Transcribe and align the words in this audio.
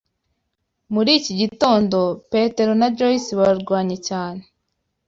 Muri 0.93 1.11
iki 1.19 1.33
gitondo, 1.41 1.97
Petero 2.31 2.71
na 2.79 2.87
Joyce 2.97 3.31
barwanye 3.39 3.97
cyane. 4.07 4.41